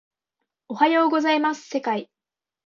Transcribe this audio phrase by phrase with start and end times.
[0.67, 2.09] おはようございます世界